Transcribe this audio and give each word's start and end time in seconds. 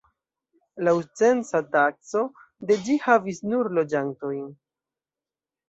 Laŭ 0.87 0.93
censa 1.21 1.61
takso 1.75 2.23
de 2.71 2.79
ĝi 2.89 2.97
havis 3.11 3.45
nur 3.55 3.73
loĝantojn. 3.81 4.43